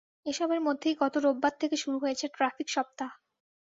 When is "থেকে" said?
1.61-1.75